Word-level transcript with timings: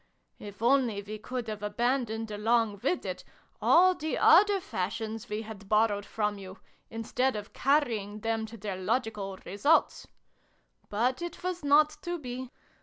If 0.39 0.63
only 0.63 1.03
we 1.03 1.19
could 1.19 1.47
have 1.47 1.59
aban 1.59 2.07
doned, 2.07 2.31
along 2.33 2.79
with 2.81 3.05
it, 3.05 3.23
all 3.61 3.93
the 3.93 4.17
other 4.17 4.59
fashions 4.59 5.29
we 5.29 5.43
had 5.43 5.69
borrowed 5.69 6.07
from 6.07 6.39
you, 6.39 6.57
instead 6.89 7.35
of 7.35 7.53
carrying 7.53 8.21
them 8.21 8.47
to 8.47 8.57
their 8.57 8.77
logical 8.77 9.37
results! 9.45 10.07
But 10.89 11.21
it 11.21 11.43
was 11.43 11.63
not 11.63 11.97
to 12.01 12.17
be. 12.17 12.49